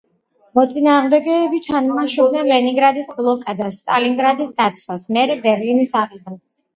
მოწინააღმდეგეები 0.59 1.57
თამაშობენ 1.65 2.49
„ლენინგრადის 2.51 3.11
ბლოკადას“, 3.17 3.77
„სტალინგრადის 3.83 4.55
დაცვას“, 4.63 5.05
მერე 5.19 5.37
„ბერლინის 5.45 5.95
აღებას“. 6.01 6.49